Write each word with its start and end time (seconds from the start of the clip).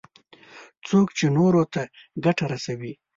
څوک 0.87 1.07
چې 1.17 1.25
نورو 1.37 1.63
ته 1.73 1.81
ګټه 2.25 2.45
رسوي. 2.53 2.93